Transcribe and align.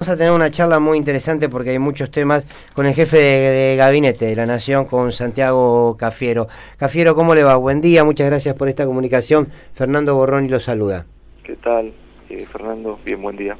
Vamos 0.00 0.14
a 0.14 0.16
tener 0.16 0.32
una 0.32 0.50
charla 0.50 0.78
muy 0.80 0.96
interesante 0.96 1.50
porque 1.50 1.68
hay 1.68 1.78
muchos 1.78 2.10
temas 2.10 2.46
con 2.72 2.86
el 2.86 2.94
jefe 2.94 3.18
de, 3.18 3.76
gabinete 3.76 4.24
de 4.24 4.34
la 4.34 4.46
Nación, 4.46 4.86
con 4.86 5.12
Santiago 5.12 5.94
Cafiero. 5.98 6.48
Cafiero, 6.78 7.14
¿cómo 7.14 7.34
le 7.34 7.42
va? 7.42 7.56
Buen 7.56 7.82
día, 7.82 8.02
muchas 8.02 8.28
gracias 8.28 8.54
por 8.54 8.70
esta 8.70 8.86
comunicación. 8.86 9.48
Fernando 9.74 10.14
Borrón 10.14 10.46
y 10.46 10.48
lo 10.48 10.58
saluda. 10.58 11.04
¿Qué 11.44 11.54
tal, 11.56 11.92
eh, 12.30 12.46
Fernando? 12.50 12.98
Bien, 13.04 13.20
buen 13.20 13.36
día. 13.36 13.58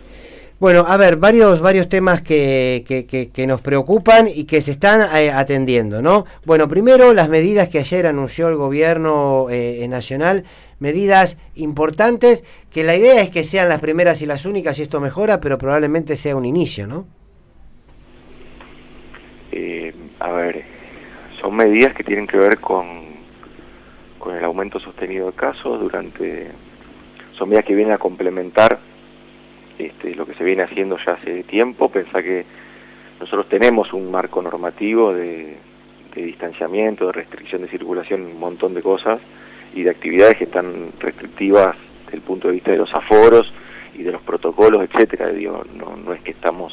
Bueno, 0.58 0.86
a 0.88 0.96
ver, 0.96 1.16
varios, 1.16 1.60
varios 1.60 1.90
temas 1.90 2.22
que, 2.22 2.84
que, 2.86 3.46
nos 3.46 3.60
preocupan 3.60 4.26
y 4.26 4.44
que 4.44 4.62
se 4.62 4.70
están 4.70 5.14
eh, 5.14 5.30
atendiendo, 5.30 6.00
¿no? 6.00 6.24
Bueno, 6.46 6.68
primero, 6.68 7.12
las 7.12 7.28
medidas 7.28 7.68
que 7.68 7.80
ayer 7.80 8.06
anunció 8.06 8.48
el 8.48 8.56
gobierno 8.56 9.48
eh, 9.50 9.86
nacional 9.88 10.44
medidas 10.80 11.38
importantes 11.54 12.42
que 12.72 12.82
la 12.82 12.96
idea 12.96 13.20
es 13.22 13.30
que 13.30 13.44
sean 13.44 13.68
las 13.68 13.80
primeras 13.80 14.20
y 14.22 14.26
las 14.26 14.44
únicas 14.44 14.78
y 14.78 14.82
esto 14.82 15.00
mejora, 15.00 15.40
pero 15.40 15.58
probablemente 15.58 16.16
sea 16.16 16.34
un 16.34 16.44
inicio, 16.44 16.86
¿no? 16.86 17.06
Eh, 19.52 19.94
a 20.18 20.30
ver, 20.32 20.64
son 21.40 21.54
medidas 21.54 21.94
que 21.94 22.02
tienen 22.02 22.26
que 22.26 22.38
ver 22.38 22.58
con, 22.58 22.86
con 24.18 24.36
el 24.36 24.44
aumento 24.44 24.80
sostenido 24.80 25.26
de 25.26 25.32
casos 25.36 25.80
durante... 25.80 26.50
Son 27.36 27.48
medidas 27.48 27.64
que 27.66 27.74
vienen 27.74 27.94
a 27.94 27.98
complementar 27.98 28.78
este, 29.78 30.14
lo 30.14 30.26
que 30.26 30.34
se 30.34 30.44
viene 30.44 30.62
haciendo 30.62 30.96
ya 30.98 31.14
hace 31.14 31.42
tiempo. 31.44 31.90
Pensá 31.90 32.22
que 32.22 32.44
nosotros 33.18 33.48
tenemos 33.48 33.92
un 33.92 34.10
marco 34.10 34.42
normativo 34.42 35.12
de, 35.12 35.56
de 36.14 36.22
distanciamiento, 36.22 37.06
de 37.06 37.12
restricción 37.12 37.62
de 37.62 37.68
circulación, 37.68 38.22
un 38.22 38.38
montón 38.38 38.74
de 38.74 38.82
cosas 38.82 39.20
y 39.74 39.82
de 39.82 39.90
actividades 39.90 40.36
que 40.36 40.44
están 40.44 40.92
restrictivas 40.98 41.76
desde 42.04 42.16
el 42.16 42.22
punto 42.22 42.48
de 42.48 42.54
vista 42.54 42.72
de 42.72 42.78
los 42.78 42.92
aforos 42.92 43.52
y 43.94 44.02
de 44.02 44.12
los 44.12 44.22
protocolos, 44.22 44.82
etcétera. 44.82 45.28
Digo, 45.28 45.64
no, 45.74 45.96
no 45.96 46.12
es 46.12 46.22
que 46.22 46.32
estamos 46.32 46.72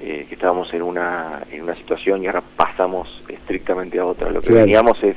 eh, 0.00 0.26
que 0.28 0.36
estábamos 0.36 0.72
en 0.72 0.82
una 0.82 1.42
en 1.50 1.62
una 1.62 1.74
situación 1.74 2.22
y 2.22 2.26
ahora 2.26 2.42
pasamos 2.56 3.22
estrictamente 3.28 3.98
a 3.98 4.06
otra. 4.06 4.30
Lo 4.30 4.40
que 4.40 4.52
veníamos 4.52 5.02
es 5.02 5.16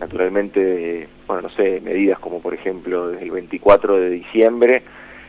naturalmente, 0.00 1.06
bueno, 1.26 1.42
no 1.42 1.50
sé, 1.50 1.80
medidas 1.80 2.18
como 2.18 2.40
por 2.40 2.54
ejemplo 2.54 3.08
desde 3.08 3.24
el 3.24 3.30
24 3.30 3.96
de 3.96 4.10
diciembre 4.10 4.82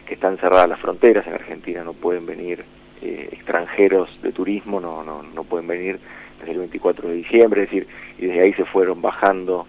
que 0.05 0.16
están 0.16 0.38
cerradas 0.38 0.67
las 0.67 0.80
fronteras 0.80 1.28
en 1.28 1.33
Argentina, 1.33 1.83
no 1.83 1.94
pueden 1.94 2.26
venir 2.26 2.66
eh, 3.02 3.30
extranjeros 3.31 4.09
de 4.23 4.31
turismo, 4.31 4.80
no, 4.80 5.03
no, 5.03 5.22
no 5.23 5.44
pueden 5.44 5.67
venir 5.67 6.00
desde 6.39 6.53
el 6.53 6.59
24 6.59 7.09
de 7.09 7.16
diciembre, 7.16 7.64
es 7.64 7.70
decir, 7.70 7.88
y 8.17 8.26
desde 8.26 8.42
ahí 8.42 8.53
se 8.53 8.66
fueron 8.66 9.02
bajando 9.02 9.67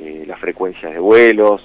eh, 0.00 0.24
la 0.26 0.36
frecuencia 0.36 0.88
de 0.90 0.98
vuelos, 1.00 1.60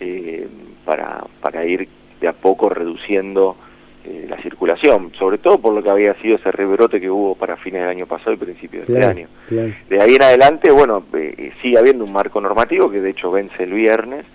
eh, 0.00 0.46
para, 0.84 1.24
para 1.40 1.64
ir 1.64 1.88
de 2.20 2.26
a 2.26 2.32
poco 2.32 2.68
reduciendo 2.68 3.56
eh, 4.04 4.26
la 4.28 4.40
circulación, 4.42 5.12
sobre 5.18 5.38
todo 5.38 5.58
por 5.58 5.72
lo 5.72 5.82
que 5.82 5.90
había 5.90 6.14
sido 6.14 6.36
ese 6.36 6.50
rebrote 6.50 7.00
que 7.00 7.08
hubo 7.08 7.36
para 7.36 7.56
fines 7.56 7.82
del 7.82 7.90
año 7.90 8.06
pasado 8.06 8.32
y 8.32 8.36
principios 8.38 8.86
de 8.88 8.92
este 8.94 9.04
año. 9.04 9.28
De 9.48 10.02
ahí 10.02 10.16
en 10.16 10.22
adelante, 10.22 10.70
bueno, 10.70 11.04
sigue 11.62 11.78
habiendo 11.78 12.04
un 12.04 12.12
marco 12.12 12.40
normativo 12.40 12.90
que 12.90 13.00
de 13.00 13.10
hecho 13.10 13.30
vence 13.30 13.62
el 13.62 13.72
viernes 13.72 14.26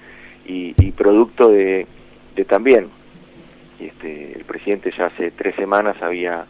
y, 0.46 0.74
producto 0.92 1.50
de, 1.50 1.88
de 2.36 2.46
también, 2.46 2.88
este, 3.80 4.34
el 4.38 4.46
presidente 4.46 4.94
ya 4.98 5.08
hace 5.08 5.32
tres 5.32 5.56
semanas 5.56 5.96
había 6.02 6.46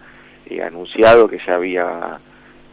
anunciado 0.63 1.27
que 1.27 1.39
ya 1.45 1.55
había 1.55 2.19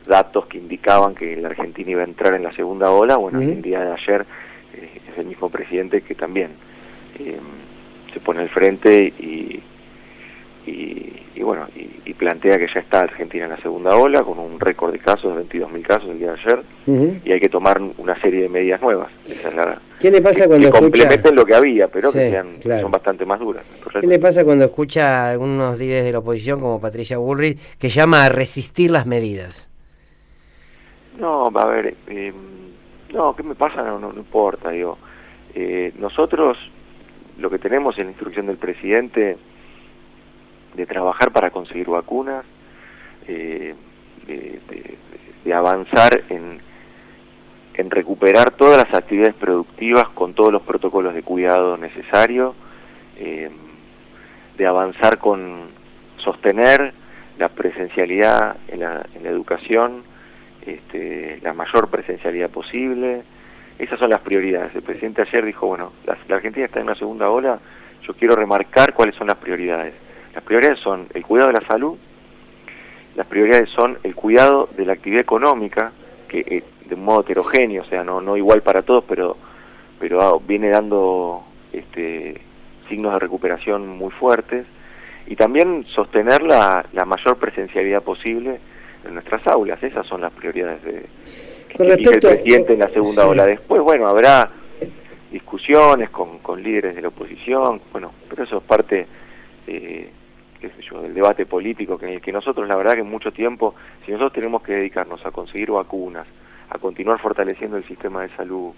datos 0.09 0.47
que 0.47 0.59
indicaban 0.59 1.15
que 1.15 1.37
la 1.37 1.49
Argentina 1.49 1.91
iba 1.93 2.01
a 2.01 2.07
entrar 2.07 2.35
en 2.35 2.43
la 2.43 2.53
segunda 2.53 2.91
ola, 2.91 3.17
bueno, 3.17 3.41
el 3.41 3.63
día 3.63 3.81
de 3.81 3.93
ayer 3.93 4.27
eh, 4.75 5.01
es 5.13 5.19
el 5.19 5.27
mismo 5.27 5.51
presidente 5.51 6.01
que 6.01 6.15
también 6.15 6.51
eh, 7.19 7.39
se 8.13 8.21
pone 8.21 8.41
al 8.41 8.49
frente 8.49 9.13
y, 9.19 9.63
y, 10.67 11.43
bueno, 11.43 11.67
y, 11.75 12.13
plantea 12.15 12.59
que 12.59 12.67
ya 12.75 12.81
está 12.81 13.01
Argentina 13.01 13.45
en 13.45 13.53
la 13.53 13.63
segunda 13.63 13.97
ola, 13.97 14.23
con 14.23 14.41
un 14.41 14.59
récord 14.59 14.93
de 14.93 14.99
casos, 14.99 15.37
de 15.37 15.45
22.000 15.45 15.83
casos 15.87 16.11
el 16.11 16.19
día 16.19 16.33
de 16.33 16.41
ayer, 16.41 16.65
y 17.25 17.33
hay 17.33 17.39
que 17.39 17.49
tomar 17.49 17.81
una 17.81 18.21
serie 18.21 18.43
de 18.43 18.49
medidas 18.49 18.83
nuevas. 18.83 19.09
¿Qué 20.01 20.11
le 20.11 20.21
pasa 20.21 20.49
cuando 20.49 20.67
que 20.67 20.79
complementen 20.79 21.37
lo 21.37 21.47
que 21.47 21.55
había, 21.55 21.87
pero 21.87 22.11
que 22.11 22.31
sean, 22.31 22.61
son 22.61 22.91
bastante 22.91 23.25
más 23.25 23.39
duras. 23.39 23.65
¿Qué 24.01 24.07
le 24.07 24.19
pasa 24.19 24.45
cuando 24.45 24.65
escucha 24.65 25.27
a 25.27 25.31
algunos 25.31 25.79
líderes 25.79 26.05
de 26.05 26.13
la 26.13 26.19
oposición, 26.19 26.61
como 26.61 26.81
Patricia 26.81 27.19
Bullrich, 27.19 27.59
que 27.79 27.89
llama 27.89 28.25
a 28.25 28.29
resistir 28.29 28.91
las 28.91 29.07
medidas? 29.07 29.68
No, 31.19 31.51
a 31.53 31.67
ver, 31.67 31.97
eh, 32.07 32.33
no, 33.13 33.35
¿qué 33.35 33.43
me 33.43 33.57
pasa? 33.57 33.83
No, 33.83 33.99
no, 33.99 34.13
importa, 34.13 34.71
digo. 34.71 34.99
Eh, 35.55 35.93
nosotros 35.99 36.57
lo 37.39 37.51
que 37.51 37.59
tenemos 37.59 37.99
en 37.99 38.05
la 38.05 38.11
instrucción 38.13 38.47
del 38.47 38.57
presidente 38.57 39.37
de 40.75 40.87
trabajar 40.87 41.33
para 41.33 41.51
conseguir 41.51 41.89
vacunas, 41.89 42.45
eh, 43.27 43.75
de, 44.27 44.61
de, 45.45 45.55
avanzar 45.55 46.25
en, 46.29 46.61
en 47.75 47.91
recuperar 47.91 48.51
todas 48.53 48.77
las 48.77 48.95
actividades 48.95 49.35
productivas 49.35 50.09
con 50.11 50.35
todos 50.35 50.53
los 50.53 50.63
protocolos 50.63 51.15
de 51.15 51.23
cuidado 51.23 51.79
necesarios, 51.79 52.55
eh, 53.17 53.51
de 54.57 54.67
avanzar 54.67 55.19
con 55.19 55.71
sostener 56.19 56.93
la 57.39 57.49
presencialidad 57.49 58.57
en 58.69 58.81
la, 58.81 59.07
en 59.15 59.25
la 59.25 59.31
educación, 59.31 60.03
este, 60.69 61.39
la 61.43 61.55
mayor 61.55 61.89
presencialidad 61.89 62.51
posible. 62.51 63.23
Esas 63.79 63.99
son 63.99 64.11
las 64.11 64.21
prioridades. 64.21 64.75
El 64.75 64.83
presidente 64.83 65.23
ayer 65.23 65.45
dijo, 65.45 65.67
bueno, 65.67 65.93
la, 66.05 66.17
Argentina 66.35 66.67
está 66.67 66.81
en 66.81 66.87
una 66.87 66.95
segunda 66.95 67.31
ola, 67.31 67.59
yo 68.03 68.15
quiero 68.15 68.35
remarcar 68.35 68.93
cuáles 68.93 69.15
son 69.15 69.29
las 69.29 69.37
prioridades. 69.37 69.95
Las 70.35 70.45
prioridades 70.45 70.79
son 70.79 71.07
el 71.15 71.25
cuidado 71.25 71.49
de 71.49 71.61
la 71.61 71.67
salud, 71.67 71.97
las 73.17 73.27
prioridades 73.27 73.71
son 73.71 73.99
el 74.03 74.15
cuidado 74.15 74.69
de 74.77 74.85
la 74.85 74.93
actividad 74.93 75.23
económica, 75.23 75.93
que 76.29 76.41
eh, 76.41 76.65
de 76.87 76.95
un 76.95 77.05
modo 77.05 77.21
heterogéneo, 77.23 77.83
o 77.83 77.87
sea, 77.87 78.05
no, 78.05 78.21
no 78.21 78.37
igual 78.37 78.63
para 78.63 78.83
todos, 78.83 79.05
pero, 79.09 79.37
pero 79.99 80.21
ah, 80.21 80.39
viene 80.47 80.69
dando 80.69 81.45
este, 81.73 82.41
signos 82.89 83.13
de 83.13 83.19
recuperación 83.19 83.89
muy 83.89 84.11
fuertes, 84.11 84.67
y 85.27 85.37
también 85.37 85.85
sostener 85.95 86.43
la, 86.43 86.85
la 86.93 87.05
mayor 87.05 87.37
presencialidad 87.37 88.03
posible 88.03 88.61
en 89.05 89.15
nuestras 89.15 89.47
aulas. 89.47 89.83
Esas 89.83 90.07
son 90.07 90.21
las 90.21 90.33
prioridades 90.33 90.83
de, 90.83 91.07
que 91.69 91.83
el 91.83 92.19
presidente 92.21 92.73
en 92.73 92.79
la 92.81 92.89
segunda 92.89 93.27
ola. 93.27 93.47
Después, 93.47 93.83
bueno, 93.83 94.07
habrá 94.07 94.51
discusiones 95.31 96.11
con, 96.11 96.39
con 96.39 96.63
líderes 96.63 96.95
de 96.95 97.03
la 97.03 97.09
oposición, 97.09 97.81
bueno, 97.93 98.13
pero 98.29 98.45
eso 98.45 98.59
es 98.59 98.63
parte, 98.65 99.07
eh, 99.67 100.11
qué 100.61 100.69
sé 100.71 100.83
yo, 100.91 101.03
del 101.03 101.15
debate 101.15 101.47
político 101.47 101.99
que 101.99 102.07
en 102.07 102.13
el 102.15 102.21
que 102.21 102.33
nosotros, 102.33 102.67
la 102.67 102.77
verdad 102.77 102.95
que 102.95 103.03
mucho 103.03 103.33
tiempo, 103.33 103.75
si 104.05 104.13
nosotros 104.13 104.33
tenemos 104.33 104.63
que 104.63 104.73
dedicarnos 104.73 105.25
a 105.27 105.31
conseguir 105.31 105.71
vacunas, 105.71 106.27
a 106.71 106.79
continuar 106.79 107.21
fortaleciendo 107.21 107.77
el 107.77 107.87
sistema 107.87 108.23
de 108.23 108.31
salud, 108.37 108.73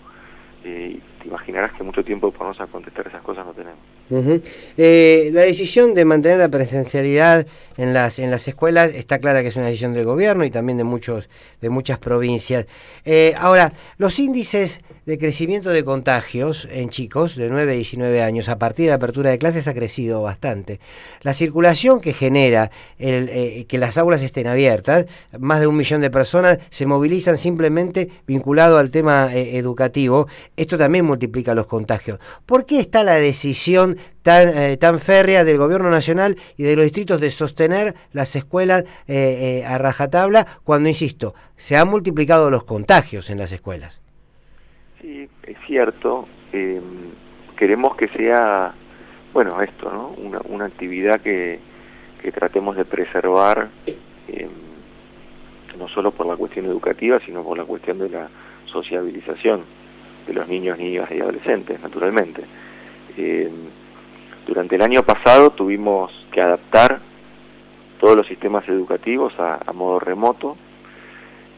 eh, 0.64 0.98
te 1.20 1.28
imaginarás 1.28 1.72
que 1.72 1.82
mucho 1.82 2.04
tiempo 2.04 2.30
para 2.32 2.50
a 2.50 2.66
contestar 2.66 3.06
esas 3.06 3.22
cosas 3.22 3.46
no 3.46 3.52
tenemos. 3.52 3.99
Eh, 4.76 5.30
la 5.32 5.42
decisión 5.42 5.94
de 5.94 6.04
mantener 6.04 6.38
la 6.38 6.48
presencialidad 6.48 7.46
en 7.76 7.94
las 7.94 8.18
en 8.18 8.30
las 8.30 8.46
escuelas 8.48 8.92
está 8.92 9.18
clara 9.18 9.42
que 9.42 9.48
es 9.48 9.56
una 9.56 9.66
decisión 9.66 9.94
del 9.94 10.04
gobierno 10.04 10.44
y 10.44 10.50
también 10.50 10.76
de 10.78 10.84
muchos 10.84 11.28
de 11.60 11.70
muchas 11.70 11.98
provincias. 11.98 12.66
Eh, 13.04 13.34
ahora, 13.38 13.72
los 13.98 14.18
índices 14.18 14.80
de 15.06 15.18
crecimiento 15.18 15.70
de 15.70 15.82
contagios 15.82 16.68
en 16.70 16.90
chicos 16.90 17.34
de 17.34 17.48
9 17.48 17.72
a 17.72 17.74
19 17.74 18.22
años 18.22 18.48
a 18.48 18.58
partir 18.58 18.84
de 18.86 18.90
la 18.90 18.96
apertura 18.96 19.30
de 19.30 19.38
clases 19.38 19.66
ha 19.66 19.74
crecido 19.74 20.22
bastante. 20.22 20.78
La 21.22 21.34
circulación 21.34 22.00
que 22.00 22.12
genera 22.12 22.70
el, 22.98 23.66
que 23.66 23.78
las 23.78 23.96
aulas 23.96 24.22
estén 24.22 24.46
abiertas, 24.46 25.06
más 25.38 25.60
de 25.60 25.66
un 25.66 25.76
millón 25.76 26.00
de 26.00 26.10
personas 26.10 26.58
se 26.70 26.86
movilizan 26.86 27.38
simplemente 27.38 28.08
vinculado 28.26 28.78
al 28.78 28.90
tema 28.90 29.30
educativo 29.34 29.80
esto 30.56 30.78
también 30.78 31.04
multiplica 31.04 31.54
los 31.54 31.66
contagios. 31.66 32.18
¿Por 32.46 32.66
qué 32.66 32.80
está 32.80 33.04
la 33.04 33.14
decisión 33.14 33.96
tan, 34.22 34.48
eh, 34.48 34.76
tan 34.76 34.98
férrea 34.98 35.44
del 35.44 35.58
gobierno 35.58 35.90
nacional 35.90 36.36
y 36.56 36.64
de 36.64 36.76
los 36.76 36.84
distritos 36.84 37.20
de 37.20 37.30
sostener 37.30 37.94
las 38.12 38.34
escuelas 38.36 38.84
eh, 39.08 39.62
eh, 39.62 39.66
a 39.66 39.78
rajatabla 39.78 40.46
cuando, 40.64 40.88
insisto, 40.88 41.34
se 41.56 41.76
han 41.76 41.88
multiplicado 41.88 42.50
los 42.50 42.64
contagios 42.64 43.30
en 43.30 43.38
las 43.38 43.52
escuelas? 43.52 44.00
Sí, 45.00 45.28
es 45.44 45.56
cierto. 45.66 46.28
Em, 46.52 47.10
queremos 47.56 47.96
que 47.96 48.08
sea, 48.08 48.74
bueno, 49.32 49.60
esto, 49.62 49.90
¿no? 49.90 50.08
Una, 50.18 50.40
una 50.44 50.66
actividad 50.66 51.20
que, 51.20 51.58
que 52.22 52.32
tratemos 52.32 52.76
de 52.76 52.84
preservar 52.84 53.68
em, 54.28 54.48
no 55.78 55.88
solo 55.88 56.10
por 56.10 56.26
la 56.26 56.36
cuestión 56.36 56.66
educativa, 56.66 57.18
sino 57.24 57.42
por 57.42 57.56
la 57.56 57.64
cuestión 57.64 57.98
de 57.98 58.10
la 58.10 58.28
sociabilización 58.66 59.64
de 60.26 60.32
los 60.34 60.46
niños, 60.46 60.78
niñas 60.78 61.10
y 61.10 61.20
adolescentes, 61.20 61.80
naturalmente. 61.80 62.42
Eh, 63.16 63.50
durante 64.46 64.76
el 64.76 64.82
año 64.82 65.02
pasado 65.02 65.50
tuvimos 65.50 66.10
que 66.32 66.40
adaptar 66.40 67.00
todos 68.00 68.16
los 68.16 68.26
sistemas 68.26 68.66
educativos 68.68 69.32
a, 69.38 69.72
modo 69.72 70.00
remoto. 70.00 70.56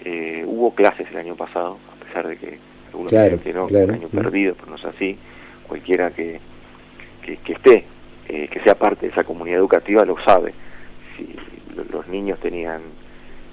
Eh, 0.04 0.44
hubo 0.46 0.74
clases 0.74 1.08
el 1.10 1.16
año 1.16 1.36
pasado, 1.36 1.78
a 1.92 2.04
pesar 2.04 2.26
de 2.26 2.36
que 2.36 2.58
algunos 2.88 3.10
claro, 3.10 3.40
que 3.40 3.52
no, 3.52 3.66
un 3.66 3.90
año 3.90 4.08
perdido, 4.08 4.54
pero 4.54 4.70
no 4.70 4.76
es 4.76 4.84
así. 4.84 5.16
Cualquiera 5.68 6.10
que, 6.10 6.40
que, 7.22 7.52
esté, 7.52 7.86
eh, 8.28 8.48
que 8.48 8.60
sea 8.60 8.74
parte 8.74 9.06
de 9.06 9.12
esa 9.12 9.24
comunidad 9.24 9.58
educativa 9.58 10.04
lo 10.04 10.16
sabe. 10.24 10.52
Si, 11.16 11.34
niños 12.08 12.38
tenían 12.40 12.82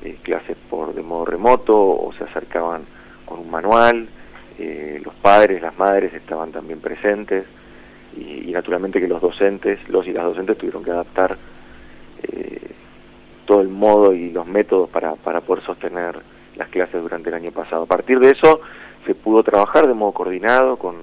eh, 0.04 0.18
clases 0.22 0.58
por 0.70 0.94
de 0.94 1.02
modo 1.02 1.26
remoto 1.26 1.78
o 1.78 2.12
se 2.18 2.26
acercaban 2.26 2.84
con 3.26 3.40
un 3.40 3.50
manual, 3.50 4.10
eh, 4.58 5.02
los 5.04 5.14
padres, 5.16 5.62
las 5.62 5.78
madres 5.78 6.14
estaban 6.14 6.52
también 6.52 6.82
presentes 6.82 7.46
y, 8.18 8.52
naturalmente 8.52 9.00
que 9.00 9.08
los 9.08 9.22
docentes, 9.22 9.80
los 9.90 10.06
y 10.08 10.12
las 10.12 10.26
docentes 10.26 10.58
tuvieron 10.58 10.84
que 10.84 10.92
adaptar 10.92 11.38
eh, 12.24 12.72
todo 13.46 13.62
el 13.62 13.70
modo 13.70 14.14
y 14.14 14.32
los 14.32 14.46
métodos 14.46 14.90
para, 14.90 15.16
para 15.16 15.42
poder 15.42 15.64
sostener 15.64 16.20
las 16.56 16.68
clases 16.70 17.02
durante 17.02 17.30
el 17.30 17.36
año 17.36 17.52
pasado. 17.52 17.84
A 17.84 17.88
partir 17.88 18.20
de 18.20 18.32
eso 18.32 18.62
se 19.06 19.16
pudo 19.16 19.44
trabajar 19.44 19.88
de 19.88 19.94
modo 19.94 20.12
coordinado 20.12 20.78
con, 20.78 20.96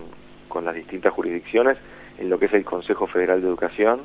con 0.49 0.65
las 0.65 0.75
distintas 0.75 1.13
jurisdicciones 1.13 1.77
en 2.19 2.31
lo 2.31 2.39
que 2.39 2.47
es 2.47 2.55
el 2.55 2.65
Consejo 2.65 3.07
Federal 3.07 3.41
de 3.41 3.49
Educación 3.49 4.01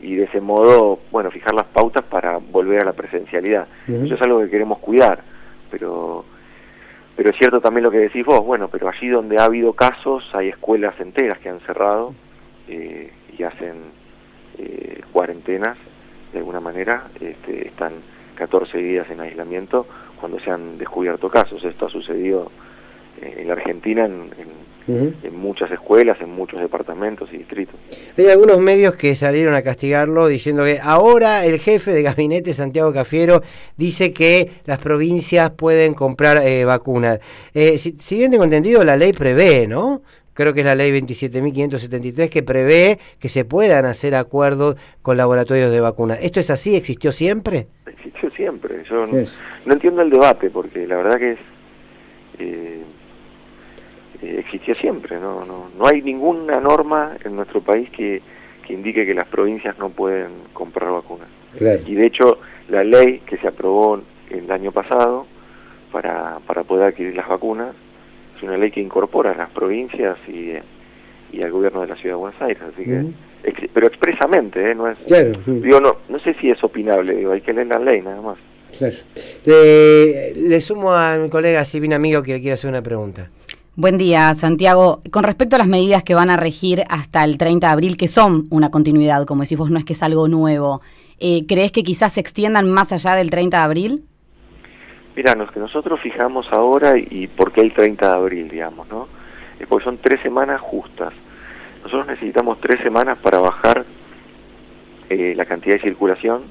y 0.00 0.14
de 0.14 0.24
ese 0.24 0.40
modo, 0.40 1.00
bueno, 1.10 1.30
fijar 1.30 1.54
las 1.54 1.66
pautas 1.66 2.04
para 2.04 2.38
volver 2.38 2.82
a 2.82 2.86
la 2.86 2.92
presencialidad. 2.92 3.66
Eso 3.86 4.14
es 4.14 4.22
algo 4.22 4.40
que 4.40 4.50
queremos 4.50 4.78
cuidar, 4.78 5.22
pero 5.70 6.24
pero 7.18 7.30
es 7.30 7.36
cierto 7.36 7.60
también 7.60 7.82
lo 7.82 7.90
que 7.90 7.98
decís 7.98 8.24
vos, 8.24 8.46
bueno, 8.46 8.68
pero 8.68 8.88
allí 8.88 9.08
donde 9.08 9.38
ha 9.40 9.44
habido 9.46 9.72
casos 9.72 10.22
hay 10.34 10.50
escuelas 10.50 10.94
enteras 11.00 11.40
que 11.40 11.48
han 11.48 11.58
cerrado 11.62 12.14
eh, 12.68 13.12
y 13.36 13.42
hacen 13.42 13.90
eh, 14.56 15.00
cuarentenas 15.10 15.76
de 16.32 16.38
alguna 16.38 16.60
manera, 16.60 17.08
este, 17.20 17.66
están 17.66 17.94
14 18.36 18.78
días 18.78 19.10
en 19.10 19.18
aislamiento 19.18 19.88
cuando 20.20 20.38
se 20.38 20.48
han 20.52 20.78
descubierto 20.78 21.28
casos. 21.28 21.64
Esto 21.64 21.86
ha 21.86 21.90
sucedido 21.90 22.52
eh, 23.20 23.38
en 23.38 23.48
la 23.48 23.54
Argentina 23.54 24.04
en, 24.04 24.30
muchas 25.32 25.70
escuelas, 25.70 26.20
en 26.20 26.30
muchos 26.30 26.60
departamentos 26.60 27.28
y 27.32 27.38
distritos. 27.38 27.74
Hay 28.16 28.26
algunos 28.26 28.58
medios 28.58 28.96
que 28.96 29.14
salieron 29.14 29.54
a 29.54 29.62
castigarlo 29.62 30.28
diciendo 30.28 30.64
que 30.64 30.78
ahora 30.82 31.44
el 31.44 31.60
jefe 31.60 31.92
de 31.92 32.02
gabinete, 32.02 32.52
Santiago 32.52 32.92
Cafiero, 32.92 33.42
dice 33.76 34.12
que 34.12 34.50
las 34.64 34.78
provincias 34.78 35.50
pueden 35.50 35.94
comprar 35.94 36.38
eh, 36.46 36.64
vacunas. 36.64 37.20
Eh, 37.54 37.78
si, 37.78 38.16
bien 38.16 38.30
tengo 38.30 38.44
entendido, 38.44 38.84
la 38.84 38.96
ley 38.96 39.12
prevé, 39.12 39.66
¿no? 39.66 40.02
creo 40.34 40.54
que 40.54 40.60
es 40.60 40.66
la 40.66 40.76
ley 40.76 40.92
27.573 40.92 42.28
que 42.28 42.44
prevé 42.44 42.98
que 43.18 43.28
se 43.28 43.44
puedan 43.44 43.84
hacer 43.86 44.14
acuerdos 44.14 44.76
con 45.02 45.16
laboratorios 45.16 45.72
de 45.72 45.80
vacunas. 45.80 46.20
¿Esto 46.22 46.38
es 46.38 46.48
así? 46.50 46.76
¿Existió 46.76 47.10
siempre? 47.10 47.66
Existió 47.86 48.30
siempre. 48.30 48.84
Yo 48.88 49.04
no, 49.08 49.72
entiendo 49.72 50.00
el 50.00 50.10
debate 50.10 50.48
porque 50.50 50.86
la 50.86 50.96
verdad 50.98 51.18
que 51.18 51.32
es... 51.32 51.38
Eh, 52.38 52.84
eh, 54.22 54.36
existió 54.38 54.74
siempre. 54.76 55.18
¿no? 55.18 55.44
No, 55.44 55.70
no 55.76 55.86
hay 55.86 56.02
ninguna 56.02 56.60
norma 56.60 57.16
en 57.24 57.36
nuestro 57.36 57.60
país 57.60 57.88
que, 57.90 58.20
que 58.66 58.72
indique 58.74 59.06
que 59.06 59.14
las 59.14 59.26
provincias 59.26 59.78
no 59.78 59.90
pueden 59.90 60.28
comprar 60.52 60.92
vacunas. 60.92 61.28
Y 61.86 61.94
de 61.94 62.06
hecho, 62.06 62.38
la 62.68 62.84
ley 62.84 63.20
que 63.20 63.38
se 63.38 63.48
aprobó 63.48 64.00
el 64.30 64.50
año 64.50 64.70
pasado 64.72 65.26
para, 65.90 66.38
para 66.46 66.62
poder 66.64 66.88
adquirir 66.88 67.16
las 67.16 67.28
vacunas 67.28 67.74
es 68.36 68.42
una 68.42 68.56
ley 68.56 68.70
que 68.70 68.80
incorpora 68.80 69.32
a 69.32 69.34
las 69.34 69.50
provincias 69.50 70.16
y, 70.28 70.52
y 71.32 71.42
al 71.42 71.50
gobierno 71.50 71.80
de 71.80 71.88
la 71.88 71.96
ciudad 71.96 72.14
de 72.14 72.20
Buenos 72.20 72.40
Aires. 72.42 72.62
Así 72.74 72.84
que, 72.84 73.68
pero 73.72 73.86
expresamente, 73.86 74.70
¿eh? 74.70 74.74
no 74.74 74.88
es. 74.88 74.98
Digo, 75.62 75.80
no, 75.80 75.96
no 76.08 76.18
sé 76.20 76.34
si 76.34 76.48
es 76.48 76.62
opinable, 76.62 77.14
digo, 77.14 77.32
hay 77.32 77.40
que 77.40 77.52
leer 77.52 77.68
la 77.68 77.78
ley 77.78 78.02
nada 78.02 78.20
más. 78.20 78.38
Le, 79.44 80.34
le 80.34 80.60
sumo 80.60 80.92
a 80.92 81.16
mi 81.16 81.30
colega 81.30 81.64
Silvina 81.64 81.96
Amigo 81.96 82.22
que 82.22 82.34
le 82.34 82.40
quiere 82.40 82.54
hacer 82.54 82.68
una 82.68 82.82
pregunta. 82.82 83.30
Buen 83.80 83.96
día, 83.96 84.34
Santiago. 84.34 85.02
Con 85.12 85.22
respecto 85.22 85.54
a 85.54 85.60
las 85.60 85.68
medidas 85.68 86.02
que 86.02 86.16
van 86.16 86.30
a 86.30 86.36
regir 86.36 86.82
hasta 86.88 87.22
el 87.22 87.38
30 87.38 87.64
de 87.64 87.72
abril, 87.72 87.96
que 87.96 88.08
son 88.08 88.48
una 88.50 88.72
continuidad, 88.72 89.24
como 89.24 89.42
decís 89.42 89.56
vos, 89.56 89.70
no 89.70 89.78
es 89.78 89.84
que 89.84 89.92
es 89.92 90.02
algo 90.02 90.26
nuevo, 90.26 90.80
eh, 91.20 91.46
¿crees 91.46 91.70
que 91.70 91.84
quizás 91.84 92.14
se 92.14 92.20
extiendan 92.20 92.68
más 92.72 92.90
allá 92.90 93.14
del 93.14 93.30
30 93.30 93.56
de 93.56 93.62
abril? 93.62 94.02
Mira, 95.14 95.36
los 95.36 95.52
que 95.52 95.60
nosotros 95.60 96.00
fijamos 96.00 96.48
ahora 96.50 96.98
y 96.98 97.28
por 97.28 97.52
qué 97.52 97.60
el 97.60 97.72
30 97.72 98.04
de 98.04 98.14
abril, 98.16 98.48
digamos, 98.48 98.88
¿no? 98.88 99.06
Es 99.60 99.68
porque 99.68 99.84
son 99.84 99.98
tres 99.98 100.20
semanas 100.22 100.60
justas. 100.60 101.12
Nosotros 101.84 102.08
necesitamos 102.08 102.60
tres 102.60 102.82
semanas 102.82 103.18
para 103.18 103.38
bajar 103.38 103.86
eh, 105.08 105.34
la 105.36 105.44
cantidad 105.44 105.76
de 105.76 105.82
circulación 105.82 106.42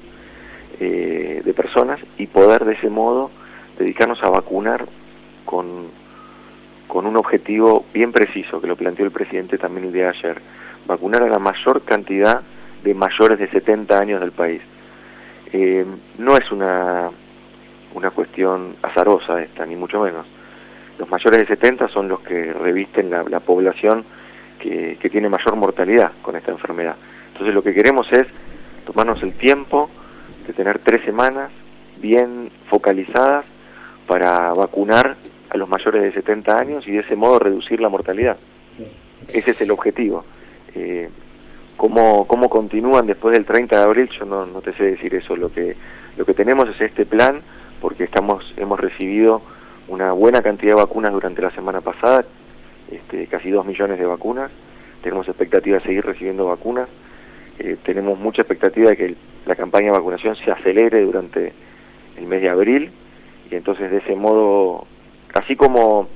eh, 0.80 1.42
de 1.44 1.52
personas 1.52 2.00
y 2.16 2.26
poder 2.26 2.64
de 2.64 2.72
ese 2.72 2.88
modo 2.88 3.30
dedicarnos 3.78 4.18
a 4.22 4.30
vacunar 4.30 4.88
con 5.44 6.07
con 6.88 7.06
un 7.06 7.16
objetivo 7.16 7.84
bien 7.92 8.10
preciso 8.12 8.60
que 8.60 8.66
lo 8.66 8.74
planteó 8.74 9.04
el 9.04 9.12
presidente 9.12 9.58
también 9.58 9.86
el 9.86 9.92
día 9.92 10.04
de 10.04 10.18
ayer, 10.18 10.42
vacunar 10.86 11.22
a 11.22 11.28
la 11.28 11.38
mayor 11.38 11.82
cantidad 11.82 12.42
de 12.82 12.94
mayores 12.94 13.38
de 13.38 13.48
70 13.48 13.98
años 13.98 14.20
del 14.20 14.32
país. 14.32 14.62
Eh, 15.52 15.84
no 16.16 16.36
es 16.36 16.50
una, 16.50 17.10
una 17.94 18.10
cuestión 18.10 18.76
azarosa 18.82 19.40
esta, 19.42 19.66
ni 19.66 19.76
mucho 19.76 20.00
menos. 20.00 20.26
Los 20.98 21.08
mayores 21.10 21.40
de 21.40 21.46
70 21.46 21.88
son 21.88 22.08
los 22.08 22.20
que 22.20 22.52
revisten 22.52 23.10
la, 23.10 23.40
población 23.40 24.04
que, 24.58 24.96
que 25.00 25.10
tiene 25.10 25.28
mayor 25.28 25.56
mortalidad 25.56 26.12
con 26.22 26.36
esta 26.36 26.50
enfermedad. 26.50 26.96
Entonces 27.32 27.54
lo 27.54 27.62
que 27.62 27.74
queremos 27.74 28.10
es 28.12 28.26
tomarnos 28.86 29.22
el 29.22 29.36
tiempo 29.36 29.90
de 30.46 30.52
tener 30.54 30.78
tres 30.80 31.04
semanas 31.04 31.50
bien 32.00 32.50
focalizadas 32.68 33.44
para 34.06 34.52
vacunar 34.54 35.16
a 35.50 35.56
los 35.56 35.68
mayores 35.68 36.02
de 36.02 36.12
70 36.12 36.58
años 36.58 36.86
y 36.86 36.92
de 36.92 37.00
ese 37.00 37.16
modo 37.16 37.38
reducir 37.38 37.80
la 37.80 37.88
mortalidad. 37.88 38.36
Ese 39.32 39.50
es 39.50 39.60
el 39.60 39.70
objetivo. 39.70 40.24
Eh, 40.74 41.08
¿cómo, 41.76 42.26
¿Cómo 42.26 42.48
continúan 42.48 43.06
después 43.06 43.34
del 43.34 43.44
30 43.44 43.76
de 43.76 43.82
abril? 43.82 44.08
Yo 44.18 44.24
no, 44.24 44.46
no 44.46 44.60
te 44.60 44.72
sé 44.74 44.84
decir 44.84 45.14
eso. 45.14 45.36
Lo 45.36 45.52
que, 45.52 45.76
lo 46.16 46.24
que 46.24 46.34
tenemos 46.34 46.68
es 46.68 46.80
este 46.80 47.06
plan 47.06 47.42
porque 47.80 48.04
estamos 48.04 48.52
hemos 48.56 48.78
recibido 48.78 49.42
una 49.88 50.12
buena 50.12 50.42
cantidad 50.42 50.74
de 50.74 50.82
vacunas 50.82 51.12
durante 51.12 51.40
la 51.40 51.50
semana 51.50 51.80
pasada, 51.80 52.24
este, 52.90 53.26
casi 53.26 53.50
2 53.50 53.64
millones 53.64 53.98
de 53.98 54.04
vacunas. 54.04 54.50
Tenemos 55.02 55.28
expectativa 55.28 55.78
de 55.78 55.84
seguir 55.84 56.04
recibiendo 56.04 56.46
vacunas. 56.46 56.88
Eh, 57.58 57.76
tenemos 57.84 58.18
mucha 58.18 58.42
expectativa 58.42 58.90
de 58.90 58.96
que 58.96 59.14
la 59.46 59.54
campaña 59.54 59.86
de 59.86 59.92
vacunación 59.92 60.36
se 60.36 60.50
acelere 60.50 61.02
durante 61.02 61.52
el 62.16 62.26
mes 62.26 62.42
de 62.42 62.48
abril 62.48 62.90
y 63.50 63.54
entonces 63.54 63.90
de 63.90 63.98
ese 63.98 64.14
modo 64.14 64.86
Así 65.34 65.56
como 65.56 66.08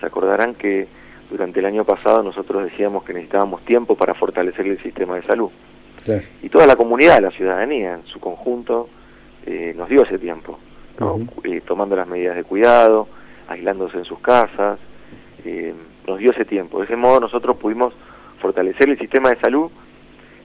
se 0.00 0.06
acordarán 0.06 0.54
que 0.54 0.88
durante 1.30 1.60
el 1.60 1.66
año 1.66 1.84
pasado 1.84 2.22
nosotros 2.22 2.64
decíamos 2.64 3.04
que 3.04 3.14
necesitábamos 3.14 3.64
tiempo 3.64 3.96
para 3.96 4.14
fortalecer 4.14 4.66
el 4.66 4.82
sistema 4.82 5.16
de 5.16 5.22
salud. 5.22 5.50
Y 6.42 6.48
toda 6.48 6.66
la 6.66 6.74
comunidad, 6.74 7.20
la 7.20 7.30
ciudadanía 7.30 7.94
en 7.94 8.06
su 8.06 8.18
conjunto, 8.18 8.88
eh, 9.46 9.72
nos 9.76 9.88
dio 9.88 10.02
ese 10.02 10.18
tiempo, 10.18 10.58
eh, 11.44 11.60
tomando 11.64 11.94
las 11.94 12.08
medidas 12.08 12.36
de 12.36 12.42
cuidado, 12.42 13.08
aislándose 13.48 13.98
en 13.98 14.04
sus 14.04 14.18
casas, 14.18 14.80
eh, 15.44 15.72
nos 16.06 16.18
dio 16.18 16.32
ese 16.32 16.44
tiempo. 16.44 16.78
De 16.78 16.86
ese 16.86 16.96
modo 16.96 17.20
nosotros 17.20 17.56
pudimos 17.56 17.94
fortalecer 18.40 18.88
el 18.88 18.98
sistema 18.98 19.30
de 19.30 19.38
salud 19.40 19.70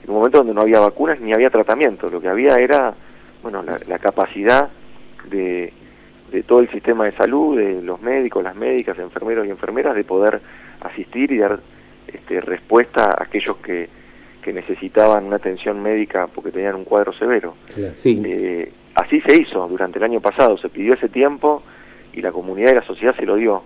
en 0.03 0.09
un 0.09 0.17
momento 0.17 0.37
donde 0.37 0.53
no 0.53 0.61
había 0.61 0.79
vacunas 0.79 1.19
ni 1.19 1.33
había 1.33 1.49
tratamiento. 1.49 2.09
Lo 2.09 2.21
que 2.21 2.29
había 2.29 2.55
era 2.55 2.93
bueno 3.41 3.63
la 3.63 3.99
capacidad 3.99 4.69
de 5.29 5.73
de 6.31 6.43
todo 6.43 6.59
el 6.59 6.69
sistema 6.69 7.05
de 7.05 7.13
salud, 7.13 7.57
de 7.57 7.81
los 7.81 8.01
médicos, 8.01 8.43
las 8.43 8.55
médicas, 8.55 8.97
enfermeros 8.99 9.47
y 9.47 9.49
enfermeras, 9.49 9.95
de 9.95 10.03
poder 10.03 10.41
asistir 10.81 11.31
y 11.31 11.37
dar 11.37 11.59
este, 12.07 12.41
respuesta 12.41 13.05
a 13.05 13.23
aquellos 13.23 13.57
que, 13.57 13.89
que 14.41 14.53
necesitaban 14.53 15.25
una 15.25 15.37
atención 15.37 15.81
médica 15.81 16.27
porque 16.27 16.51
tenían 16.51 16.75
un 16.75 16.85
cuadro 16.85 17.11
severo. 17.13 17.55
Sí. 17.95 18.21
Eh, 18.25 18.71
así 18.95 19.19
se 19.21 19.41
hizo 19.41 19.67
durante 19.67 19.99
el 19.99 20.05
año 20.05 20.21
pasado, 20.21 20.57
se 20.57 20.69
pidió 20.69 20.93
ese 20.93 21.09
tiempo 21.09 21.63
y 22.13 22.21
la 22.21 22.31
comunidad 22.31 22.71
y 22.71 22.75
la 22.75 22.85
sociedad 22.85 23.15
se 23.17 23.25
lo 23.25 23.35
dio. 23.35 23.63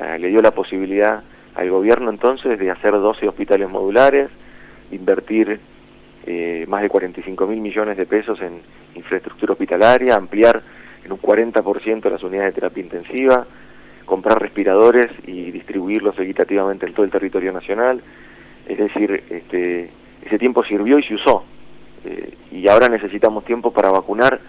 Eh, 0.00 0.18
le 0.18 0.28
dio 0.28 0.42
la 0.42 0.50
posibilidad 0.50 1.22
al 1.54 1.70
gobierno 1.70 2.10
entonces 2.10 2.58
de 2.58 2.70
hacer 2.70 2.90
12 2.90 3.28
hospitales 3.28 3.68
modulares, 3.68 4.28
invertir 4.90 5.60
eh, 6.26 6.64
más 6.66 6.82
de 6.82 6.88
45 6.88 7.46
mil 7.46 7.60
millones 7.60 7.96
de 7.96 8.04
pesos 8.04 8.40
en 8.40 8.60
infraestructura 8.96 9.52
hospitalaria, 9.52 10.16
ampliar 10.16 10.60
en 11.06 11.12
un 11.12 11.20
40% 11.20 12.10
las 12.10 12.22
unidades 12.22 12.54
de 12.54 12.60
terapia 12.60 12.82
intensiva, 12.82 13.46
comprar 14.04 14.40
respiradores 14.40 15.06
y 15.26 15.50
distribuirlos 15.52 16.18
equitativamente 16.18 16.86
en 16.86 16.94
todo 16.94 17.04
el 17.04 17.12
territorio 17.12 17.52
nacional. 17.52 18.02
Es 18.66 18.78
decir, 18.78 19.24
este, 19.30 19.90
ese 20.22 20.38
tiempo 20.38 20.64
sirvió 20.64 20.98
y 20.98 21.04
se 21.04 21.14
usó. 21.14 21.44
Eh, 22.04 22.34
y 22.52 22.68
ahora 22.68 22.88
necesitamos 22.88 23.44
tiempo 23.44 23.72
para 23.72 23.90
vacunar 23.90 24.40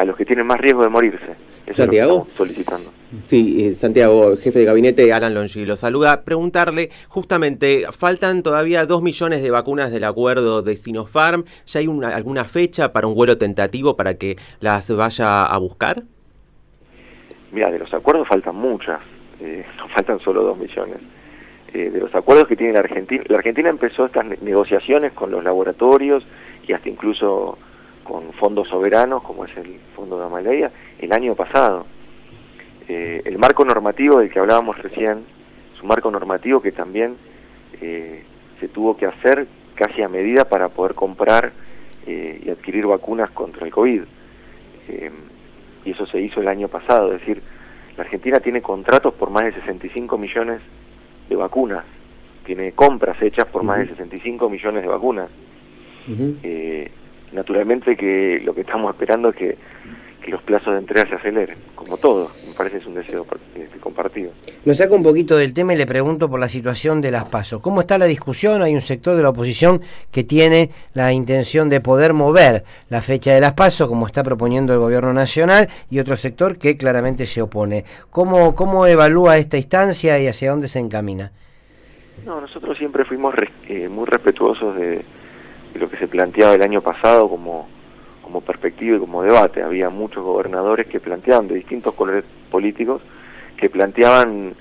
a 0.00 0.04
los 0.06 0.16
que 0.16 0.24
tienen 0.24 0.46
más 0.46 0.58
riesgo 0.58 0.82
de 0.82 0.88
morirse. 0.88 1.36
Santiago. 1.68 2.26
solicitando. 2.34 2.90
Sí, 3.22 3.66
eh, 3.66 3.72
Santiago, 3.72 4.34
jefe 4.38 4.60
de 4.60 4.64
gabinete, 4.64 5.12
Alan 5.12 5.34
Longi, 5.34 5.66
lo 5.66 5.76
saluda. 5.76 6.24
Preguntarle, 6.24 6.88
justamente, 7.08 7.84
faltan 7.92 8.42
todavía 8.42 8.86
dos 8.86 9.02
millones 9.02 9.42
de 9.42 9.50
vacunas 9.50 9.92
del 9.92 10.04
acuerdo 10.04 10.62
de 10.62 10.76
Sinopharm. 10.76 11.44
¿Ya 11.66 11.80
hay 11.80 11.86
una, 11.86 12.16
alguna 12.16 12.44
fecha 12.44 12.94
para 12.94 13.06
un 13.06 13.14
vuelo 13.14 13.36
tentativo 13.36 13.94
para 13.94 14.14
que 14.14 14.36
las 14.60 14.90
vaya 14.90 15.44
a 15.44 15.58
buscar? 15.58 16.02
Mira, 17.52 17.70
de 17.70 17.78
los 17.78 17.92
acuerdos 17.92 18.26
faltan 18.26 18.56
muchas, 18.56 19.00
eh, 19.38 19.64
no 19.76 19.86
faltan 19.90 20.18
solo 20.20 20.42
dos 20.42 20.58
millones. 20.58 20.98
Eh, 21.74 21.90
de 21.90 22.00
los 22.00 22.12
acuerdos 22.14 22.48
que 22.48 22.56
tiene 22.56 22.72
la 22.72 22.80
Argentina, 22.80 23.22
la 23.28 23.36
Argentina 23.36 23.68
empezó 23.68 24.06
estas 24.06 24.24
negociaciones 24.40 25.12
con 25.12 25.30
los 25.30 25.44
laboratorios 25.44 26.24
y 26.66 26.72
hasta 26.72 26.88
incluso 26.88 27.58
con 28.04 28.32
fondos 28.34 28.68
soberanos, 28.68 29.22
como 29.22 29.44
es 29.44 29.56
el 29.56 29.78
Fondo 29.94 30.18
de 30.18 30.24
Amaleya, 30.24 30.70
el 30.98 31.12
año 31.12 31.34
pasado. 31.34 31.86
Eh, 32.88 33.22
el 33.24 33.38
marco 33.38 33.64
normativo 33.64 34.18
del 34.18 34.30
que 34.30 34.38
hablábamos 34.38 34.76
recién 34.78 35.24
es 35.72 35.80
un 35.80 35.88
marco 35.88 36.10
normativo 36.10 36.60
que 36.60 36.72
también 36.72 37.16
eh, 37.80 38.24
se 38.58 38.68
tuvo 38.68 38.96
que 38.96 39.06
hacer 39.06 39.46
casi 39.74 40.02
a 40.02 40.08
medida 40.08 40.44
para 40.44 40.68
poder 40.70 40.94
comprar 40.94 41.52
eh, 42.06 42.40
y 42.44 42.50
adquirir 42.50 42.86
vacunas 42.86 43.30
contra 43.30 43.64
el 43.64 43.72
COVID. 43.72 44.02
y 45.84 45.90
eso 45.90 46.04
se 46.06 46.20
hizo 46.20 46.40
el 46.40 46.48
año 46.48 46.68
pasado, 46.68 47.12
es 47.12 47.20
decir, 47.20 47.40
la 47.96 48.02
Argentina 48.02 48.40
tiene 48.40 48.60
contratos 48.60 49.14
por 49.14 49.30
más 49.30 49.44
de 49.44 49.52
65 49.52 50.18
millones 50.18 50.60
de 51.28 51.36
vacunas, 51.36 51.84
tiene 52.44 52.72
compras 52.72 53.20
hechas 53.22 53.46
por 53.46 53.62
más 53.62 53.78
de 53.78 53.88
65 53.88 54.50
millones 54.50 54.82
de 54.82 54.88
vacunas. 54.88 55.30
Naturalmente 57.32 57.96
que 57.96 58.40
lo 58.44 58.54
que 58.54 58.62
estamos 58.62 58.92
esperando 58.92 59.30
es 59.30 59.36
que 59.36 59.58
que 60.20 60.30
los 60.30 60.42
plazos 60.42 60.72
de 60.74 60.80
entrega 60.80 61.08
se 61.08 61.14
aceleren, 61.14 61.56
como 61.74 61.96
todo, 61.96 62.30
me 62.46 62.52
parece 62.54 62.78
es 62.78 62.86
un 62.86 62.94
deseo 62.94 63.26
compartido. 63.80 64.32
Lo 64.64 64.74
saco 64.74 64.94
un 64.94 65.02
poquito 65.02 65.36
del 65.36 65.54
tema 65.54 65.72
y 65.72 65.76
le 65.76 65.86
pregunto 65.86 66.28
por 66.28 66.38
la 66.38 66.48
situación 66.48 67.00
de 67.00 67.10
las 67.10 67.28
PASO. 67.28 67.60
¿Cómo 67.62 67.80
está 67.80 67.96
la 67.98 68.04
discusión? 68.04 68.62
Hay 68.62 68.74
un 68.74 68.80
sector 68.80 69.16
de 69.16 69.22
la 69.22 69.30
oposición 69.30 69.80
que 70.12 70.22
tiene 70.22 70.70
la 70.94 71.12
intención 71.12 71.70
de 71.70 71.80
poder 71.80 72.12
mover 72.12 72.64
la 72.90 73.00
fecha 73.00 73.32
de 73.32 73.40
las 73.40 73.54
PASO, 73.54 73.88
como 73.88 74.06
está 74.06 74.22
proponiendo 74.22 74.72
el 74.72 74.78
gobierno 74.78 75.12
nacional, 75.12 75.68
y 75.90 75.98
otro 75.98 76.16
sector 76.16 76.58
que 76.58 76.76
claramente 76.76 77.26
se 77.26 77.40
opone. 77.40 77.84
¿Cómo, 78.10 78.54
cómo 78.54 78.86
evalúa 78.86 79.38
esta 79.38 79.56
instancia 79.56 80.18
y 80.18 80.26
hacia 80.26 80.50
dónde 80.50 80.68
se 80.68 80.78
encamina? 80.78 81.32
No, 82.26 82.40
nosotros 82.40 82.76
siempre 82.76 83.04
fuimos 83.06 83.34
eh, 83.68 83.88
muy 83.88 84.04
respetuosos 84.04 84.76
de 84.76 85.02
lo 85.74 85.88
que 85.88 85.96
se 85.96 86.08
planteaba 86.08 86.54
el 86.54 86.62
año 86.62 86.80
pasado 86.80 87.28
como 87.28 87.68
como 88.30 88.42
perspectiva 88.42 88.96
y 88.96 89.00
como 89.00 89.24
debate. 89.24 89.60
Había 89.60 89.90
muchos 89.90 90.22
gobernadores 90.22 90.86
que 90.86 91.00
planteaban, 91.00 91.48
de 91.48 91.56
distintos 91.56 91.94
colores 91.94 92.24
políticos, 92.48 93.02
que 93.56 93.68
planteaban 93.68 94.54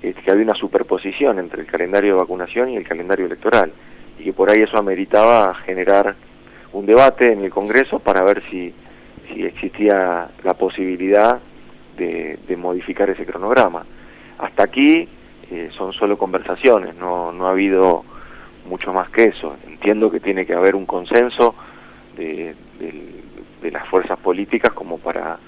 este, 0.00 0.22
que 0.22 0.30
había 0.30 0.44
una 0.44 0.54
superposición 0.54 1.40
entre 1.40 1.62
el 1.62 1.66
calendario 1.66 2.14
de 2.14 2.20
vacunación 2.20 2.70
y 2.70 2.76
el 2.76 2.86
calendario 2.86 3.26
electoral, 3.26 3.72
y 4.18 4.24
que 4.24 4.32
por 4.32 4.50
ahí 4.50 4.62
eso 4.62 4.78
ameritaba 4.78 5.54
generar 5.54 6.14
un 6.72 6.86
debate 6.86 7.32
en 7.32 7.42
el 7.42 7.50
Congreso 7.50 7.98
para 7.98 8.22
ver 8.22 8.42
si, 8.48 8.72
si 9.28 9.44
existía 9.44 10.28
la 10.44 10.54
posibilidad 10.54 11.40
de, 11.96 12.38
modificar 12.56 13.10
ese 13.10 13.26
cronograma. 13.26 13.84
Hasta 14.38 14.64
aquí 14.64 15.08
eh, 15.50 15.70
son 15.76 15.92
solo 15.92 16.16
conversaciones, 16.16 16.94
no, 16.94 17.32
no 17.32 17.46
ha 17.46 17.50
habido 17.50 18.04
mucho 18.66 18.92
más 18.92 19.08
que 19.10 19.24
eso. 19.24 19.56
Entiendo 19.66 20.10
que 20.10 20.20
tiene 20.20 20.44
que 20.44 20.54
haber 20.54 20.74
un 20.74 20.86
consenso 20.86 21.54
de, 22.16 22.54
de, 22.78 23.70
las 23.70 23.88
fuerzas 23.88 24.16
políticas 24.20 24.72
como 24.72 24.98
para, 24.98 25.38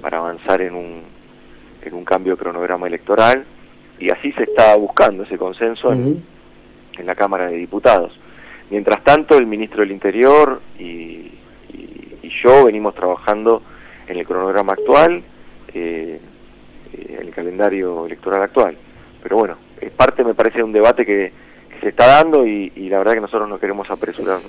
para 0.00 0.18
avanzar 0.18 0.60
en 0.60 0.74
un, 0.74 1.02
en 1.82 1.94
un 1.94 2.04
cambio 2.04 2.32
de 2.32 2.38
cronograma 2.38 2.88
electoral 2.88 3.44
y 4.00 4.10
así 4.10 4.32
se 4.32 4.42
está 4.42 4.74
buscando 4.76 5.22
ese 5.22 5.38
consenso 5.38 5.92
en, 5.92 6.24
en, 6.98 7.06
la 7.06 7.14
Cámara 7.14 7.46
de 7.46 7.56
Diputados. 7.56 8.18
Mientras 8.70 9.04
tanto, 9.04 9.38
el 9.38 9.46
ministro 9.46 9.80
del 9.82 9.92
Interior 9.92 10.60
y, 10.78 11.30
y, 11.72 12.32
yo 12.42 12.64
venimos 12.64 12.94
trabajando 12.94 13.62
en 14.06 14.18
el 14.18 14.26
cronograma 14.26 14.72
actual, 14.72 15.22
eh, 15.74 16.20
eh, 16.92 17.16
en 17.20 17.26
el 17.26 17.34
calendario 17.34 18.06
electoral 18.06 18.42
actual. 18.42 18.76
Pero 19.22 19.36
bueno, 19.36 19.56
es 19.80 19.90
parte, 19.90 20.24
me 20.24 20.34
parece, 20.34 20.58
de 20.58 20.64
un 20.64 20.72
debate 20.72 21.04
que 21.04 21.32
se 21.80 21.88
está 21.88 22.06
dando 22.06 22.46
y, 22.46 22.72
y 22.76 22.88
la 22.88 22.98
verdad 22.98 23.12
que 23.12 23.20
nosotros 23.20 23.48
no 23.48 23.58
queremos 23.58 23.90
apresurar 23.90 24.40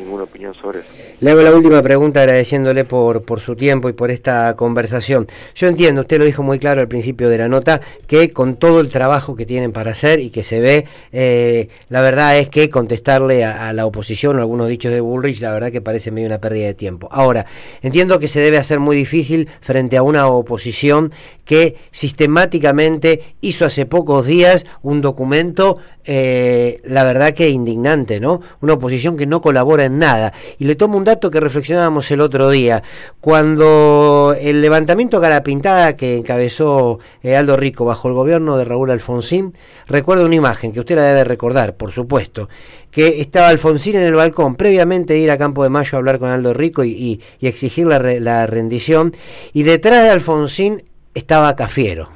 ninguna 0.00 0.24
opinión 0.24 0.54
sobre 0.54 0.80
eso. 0.80 0.88
Le 1.20 1.30
hago 1.30 1.42
la 1.42 1.52
última 1.52 1.82
pregunta 1.82 2.20
agradeciéndole 2.20 2.84
por, 2.84 3.22
su 3.40 3.56
tiempo 3.56 3.88
y 3.88 3.92
por 3.92 4.10
esta 4.10 4.56
conversación. 4.56 5.28
Yo 5.54 5.68
entiendo, 5.68 6.02
usted 6.02 6.18
lo 6.18 6.24
dijo 6.24 6.42
muy 6.42 6.58
claro 6.58 6.80
al 6.80 6.88
principio 6.88 7.28
de 7.28 7.38
la 7.38 7.48
nota, 7.48 7.80
que 8.06 8.32
con 8.32 8.56
todo 8.56 8.80
el 8.80 8.88
trabajo 8.88 9.36
que 9.36 9.46
tienen 9.46 9.72
para 9.72 9.92
hacer 9.92 10.20
y 10.20 10.30
que 10.30 10.42
se 10.42 10.60
ve, 10.60 10.86
eh, 11.12 11.68
la 11.88 12.00
verdad 12.00 12.38
es 12.38 12.48
que 12.48 12.70
contestarle 12.70 13.44
a, 13.44 13.72
la 13.72 13.86
oposición 13.86 14.36
o 14.36 14.40
algunos 14.40 14.68
dichos 14.68 14.92
de 14.92 15.00
Bullrich, 15.00 15.40
la 15.40 15.52
verdad 15.52 15.70
que 15.70 15.80
parece 15.80 16.10
medio 16.10 16.26
una 16.26 16.38
pérdida 16.38 16.66
de 16.66 16.74
tiempo. 16.74 17.08
Ahora, 17.10 17.46
entiendo 17.82 18.18
que 18.18 18.28
se 18.28 18.40
debe 18.40 18.58
hacer 18.58 18.80
muy 18.80 18.96
difícil 18.96 19.48
frente 19.60 19.96
a 19.96 20.02
una 20.02 20.26
oposición 20.26 21.12
que 21.44 21.76
sistemáticamente 21.90 23.34
hizo 23.40 23.64
hace 23.64 23.84
pocos 23.84 24.26
días 24.26 24.66
un 24.82 25.00
documento, 25.00 25.78
eh, 26.04 26.80
la 26.84 27.04
verdad 27.04 27.34
que 27.34 27.50
indignante, 27.50 28.20
¿no? 28.20 28.40
Una 28.60 28.74
oposición 28.74 29.16
que 29.16 29.26
no 29.26 29.40
colabora 29.42 29.84
en 29.84 29.89
nada. 29.98 30.32
Y 30.58 30.64
le 30.64 30.76
tomo 30.76 30.96
un 30.96 31.04
dato 31.04 31.30
que 31.30 31.40
reflexionábamos 31.40 32.10
el 32.10 32.20
otro 32.20 32.50
día. 32.50 32.82
Cuando 33.20 34.34
el 34.40 34.62
levantamiento 34.62 35.20
cara 35.20 35.42
pintada 35.42 35.96
que 35.96 36.16
encabezó 36.16 36.98
Aldo 37.24 37.56
Rico 37.56 37.84
bajo 37.84 38.08
el 38.08 38.14
gobierno 38.14 38.56
de 38.56 38.64
Raúl 38.64 38.90
Alfonsín, 38.90 39.54
recuerdo 39.86 40.26
una 40.26 40.34
imagen 40.34 40.72
que 40.72 40.80
usted 40.80 40.96
la 40.96 41.02
debe 41.02 41.24
recordar, 41.24 41.74
por 41.74 41.92
supuesto, 41.92 42.48
que 42.90 43.20
estaba 43.20 43.48
Alfonsín 43.48 43.96
en 43.96 44.02
el 44.02 44.14
balcón, 44.14 44.56
previamente 44.56 45.18
ir 45.18 45.30
a 45.30 45.38
Campo 45.38 45.62
de 45.62 45.70
Mayo 45.70 45.90
a 45.92 45.98
hablar 45.98 46.18
con 46.18 46.30
Aldo 46.30 46.52
Rico 46.52 46.84
y, 46.84 47.20
exigir 47.40 47.86
la, 47.86 47.98
la 47.98 48.46
rendición, 48.46 49.14
y 49.52 49.62
detrás 49.62 50.02
de 50.02 50.10
Alfonsín 50.10 50.84
estaba 51.14 51.54
Cafiero. 51.56 52.10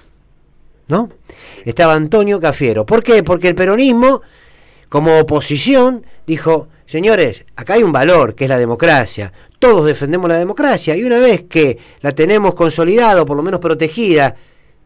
¿No? 0.86 1.08
Estaba 1.64 1.94
Antonio 1.94 2.40
Cafiero. 2.40 2.84
¿Por 2.84 3.02
qué? 3.02 3.22
Porque 3.22 3.48
el 3.48 3.54
peronismo, 3.54 4.20
como 4.88 5.18
oposición, 5.18 6.04
dijo, 6.26 6.68
Señores, 6.86 7.44
acá 7.56 7.74
hay 7.74 7.82
un 7.82 7.92
valor 7.92 8.34
que 8.34 8.44
es 8.44 8.50
la 8.50 8.58
democracia. 8.58 9.32
Todos 9.58 9.86
defendemos 9.86 10.28
la 10.28 10.38
democracia 10.38 10.96
y 10.96 11.04
una 11.04 11.18
vez 11.18 11.44
que 11.44 11.78
la 12.00 12.12
tenemos 12.12 12.54
consolidada 12.54 13.22
o 13.22 13.26
por 13.26 13.36
lo 13.36 13.42
menos 13.42 13.60
protegida, 13.60 14.36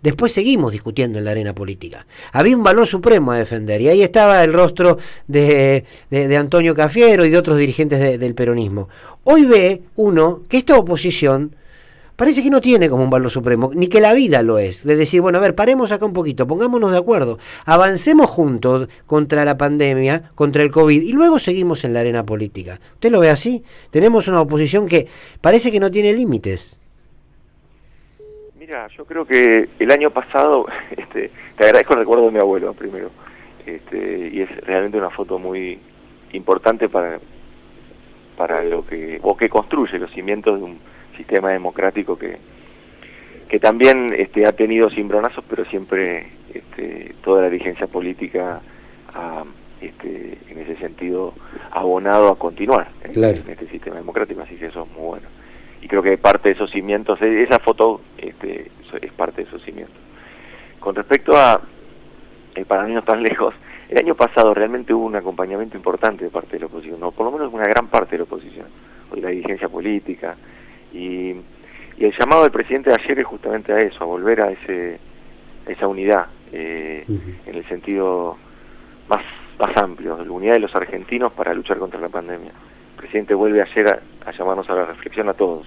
después 0.03 0.33
seguimos 0.33 0.73
discutiendo 0.73 1.19
en 1.19 1.25
la 1.25 1.33
arena 1.33 1.55
política. 1.55 2.07
Había 2.33 2.57
un 2.57 2.63
valor 2.63 2.87
supremo 2.87 3.33
a 3.33 3.39
defender 3.39 3.81
y 3.81 3.89
ahí 3.89 4.03
estaba 4.03 4.45
el 4.45 4.53
rostro 4.53 4.99
de, 5.27 5.85
Antonio 6.39 6.75
Cafiero 6.75 7.25
y 7.25 7.31
de 7.31 7.39
otros 7.39 7.59
dirigentes 7.59 8.21
del 8.21 8.35
peronismo. 8.35 8.89
Hoy 9.25 9.45
ve 9.45 9.83
uno 9.97 10.43
que 10.49 10.59
esta 10.59 10.79
oposición 10.79 11.57
parece 12.19 12.43
que 12.43 12.51
no 12.51 12.61
tiene 12.61 12.91
como 12.91 13.05
un 13.05 13.11
valor 13.11 13.31
supremo, 13.31 13.71
ni 13.73 13.87
que 13.87 14.01
la 14.01 14.13
vida 14.13 14.43
lo 14.43 14.59
es. 14.59 14.85
De 14.85 14.97
decir, 14.97 15.21
bueno, 15.21 15.39
a 15.39 15.41
ver, 15.41 15.55
paremos 15.55 15.93
acá 15.93 16.05
un 16.05 16.13
poquito, 16.13 16.49
pongámonos 16.49 16.91
de 16.91 16.99
acuerdo, 16.99 17.39
avancemos 17.65 18.27
juntos 18.27 18.89
contra 19.07 19.45
la 19.45 19.57
pandemia, 19.57 20.33
contra 20.35 20.65
el 20.65 20.73
COVID, 20.73 21.01
y 21.01 21.13
luego 21.13 21.39
seguimos 21.39 21.85
en 21.85 21.95
la 21.95 22.01
arena 22.01 22.27
política. 22.27 22.81
¿Usted 22.95 23.13
lo 23.13 23.21
ve 23.21 23.31
así? 23.31 23.63
Tenemos 23.93 24.27
una 24.27 24.41
oposición 24.41 24.89
que 24.89 25.07
parece 25.41 25.71
que 25.71 25.79
no 25.79 25.93
tiene 25.93 26.13
límites. 26.13 26.77
Mira, 28.59 28.89
yo 28.89 29.05
creo 29.05 29.25
que 29.25 29.69
el 29.79 29.91
año 29.93 30.11
pasado, 30.11 30.67
este, 30.97 31.31
te 31.57 31.65
agradezco 31.65 31.93
el 31.93 32.01
recuerdo 32.01 32.27
de 32.27 32.33
mi 32.33 32.41
abuelo 32.41 32.75
primero, 32.75 33.13
este, 33.65 34.31
y 34.33 34.41
es 34.41 34.57
realmente 34.63 34.99
una 34.99 35.11
foto 35.11 35.39
muy 35.39 35.79
importante 36.33 36.89
para, 36.89 37.21
para 38.37 38.65
lo 38.65 38.85
que, 38.85 39.21
o 39.23 39.37
que 39.37 39.49
construye 39.49 40.01
los 40.01 40.11
cimientos 40.11 40.59
de 40.59 40.65
un 40.65 40.98
sistema 41.19 41.51
democrático 41.51 42.17
que, 42.17 42.39
que 43.49 43.61
también 43.61 44.15
este, 44.17 44.47
ha 44.47 44.53
tenido 44.53 44.89
cimbronazos, 44.89 45.45
pero 45.49 45.67
siempre 45.67 46.29
este, 46.55 47.15
toda 47.23 47.43
la 47.43 47.51
dirigencia 47.51 47.87
política 47.87 48.61
ha, 49.13 49.45
este, 49.81 50.39
en 50.49 50.59
ese 50.59 50.77
sentido, 50.77 51.35
abonado 51.71 52.31
a 52.31 52.39
continuar 52.39 52.89
en, 53.05 53.25
este 53.25 53.69
sistema 53.69 53.97
democrático, 53.97 54.43
así 54.43 54.57
que 54.57 54.67
eso 54.67 54.83
es 54.83 54.97
muy 54.97 55.07
bueno. 55.07 55.29
Y 55.81 55.87
creo 55.87 56.03
que 56.03 56.19
parte 56.19 56.49
de 56.49 56.55
esos 56.57 56.71
cimientos, 56.71 57.21
e, 57.23 57.43
esa 57.43 57.59
foto 57.61 58.01
este, 58.17 58.71
es 59.01 59.13
parte 59.13 59.43
de 59.43 59.49
esos 59.49 59.63
cimientos. 59.63 59.97
Con 60.81 60.95
respecto 60.95 61.37
a, 61.37 61.61
eh, 62.55 62.65
para 62.65 62.89
no 62.89 63.03
tan 63.03 63.23
lejos, 63.23 63.55
el 63.89 63.99
año 63.99 64.15
pasado 64.15 64.53
realmente 64.53 64.93
hubo 64.93 65.07
un 65.07 65.17
acompañamiento 65.17 65.77
importante 65.77 66.25
de 66.25 66.31
parte 66.31 66.55
de 66.55 66.61
la 66.61 66.67
oposición, 66.67 67.03
o 67.03 67.13
por 67.13 67.27
lo 67.27 67.33
menos 67.33 67.53
una 67.53 67.65
gran 67.65 67.87
parte 67.87 68.13
de 68.13 68.19
la 68.19 68.25
oposición, 68.25 68.67
o 69.11 69.15
de 69.15 69.23
la 69.23 69.29
dirigencia 69.29 69.69
política, 69.69 70.37
y, 70.93 71.37
el 71.99 72.15
llamado 72.17 72.43
del 72.43 72.53
presidente 72.53 72.91
de 72.91 72.97
ayer 73.03 73.19
es 73.19 73.27
justamente 73.27 73.73
a 73.73 73.79
eso, 73.79 74.05
a 74.05 74.07
volver 74.07 74.41
a 74.41 74.53
ese 74.53 75.01
esa 75.67 75.87
unidad, 75.87 76.27
eh, 76.53 77.05
en 77.07 77.55
el 77.55 77.69
sentido 77.69 78.37
más, 79.09 79.23
más 79.59 79.77
amplio, 79.77 80.17
la 80.17 80.31
unidad 80.31 80.55
de 80.55 80.61
los 80.61 80.75
argentinos 80.75 81.33
para 81.33 81.53
luchar 81.53 81.79
contra 81.79 82.01
la 82.01 82.09
pandemia. 82.09 82.51
El 82.51 82.97
presidente 82.97 83.35
vuelve 83.35 83.63
ayer 83.63 84.01
a, 84.25 84.33
llamarnos 84.33 84.69
a 84.71 84.75
la 84.75 84.87
reflexión 84.87 85.29
a 85.29 85.35
todos 85.35 85.67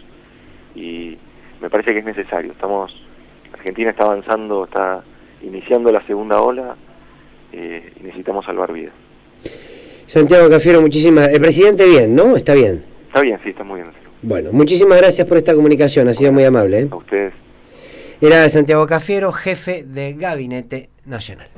y 0.75 1.17
me 1.61 1.69
parece 1.69 1.93
que 1.93 1.99
es 1.99 2.05
necesario. 2.05 2.51
Estamos, 2.53 2.91
Argentina 3.53 3.91
está 3.91 4.05
avanzando, 4.05 4.63
está 4.65 5.03
iniciando 5.41 5.91
la 5.91 6.05
segunda 6.07 6.41
ola 6.41 6.75
eh, 7.51 7.93
y 7.99 8.03
necesitamos 8.03 8.45
salvar 8.45 8.71
vidas. 8.71 8.93
Santiago 10.05 10.49
Cafiero, 10.49 10.81
muchísimas. 10.81 11.29
El 11.29 11.41
presidente 11.41 11.85
bien, 11.85 12.15
¿no? 12.15 12.35
Está 12.35 12.53
bien. 12.53 12.83
Está 13.07 13.21
bien, 13.21 13.39
sí, 13.43 13.49
está 13.49 13.63
muy 13.63 13.81
bien. 13.81 14.00
Bueno, 14.23 14.51
muchísimas 14.51 14.97
gracias 14.99 15.27
por 15.27 15.37
esta 15.37 15.53
comunicación, 15.53 16.07
ha 16.07 16.13
sido 16.13 16.31
muy 16.31 16.43
amable. 16.43 16.79
¿eh? 16.79 16.87
A 16.91 16.95
ustedes. 16.95 17.33
Era 18.21 18.47
Santiago 18.49 18.85
Cafiero, 18.85 19.31
jefe 19.31 19.83
de 19.83 20.13
Gabinete 20.13 20.89
Nacional. 21.05 21.51